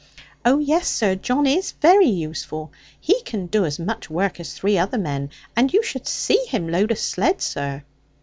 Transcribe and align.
'Oh 0.43 0.57
yes, 0.57 0.87
sir, 0.87 1.13
John 1.13 1.45
is 1.45 1.73
very 1.73 2.07
useful. 2.09 2.71
He 2.99 3.21
can 3.21 3.45
do 3.45 3.65
as 3.65 3.77
much 3.77 4.09
work 4.09 4.39
as 4.39 4.51
three 4.53 4.75
other 4.75 4.97
men; 4.97 5.29
and 5.55 5.71
you 5.71 5.83
should 5.83 6.07
see 6.07 6.43
him 6.47 6.67
load 6.67 6.89
a 6.89 6.95
sledd, 6.95 7.39
sir.' 7.39 7.83